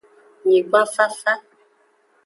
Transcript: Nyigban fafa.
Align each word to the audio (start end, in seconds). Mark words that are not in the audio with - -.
Nyigban 0.45 0.87
fafa. 0.95 1.33